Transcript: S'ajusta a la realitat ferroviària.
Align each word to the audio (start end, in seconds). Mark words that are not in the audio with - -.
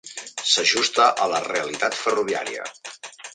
S'ajusta 0.51 1.05
a 1.25 1.27
la 1.33 1.41
realitat 1.49 1.99
ferroviària. 2.01 2.67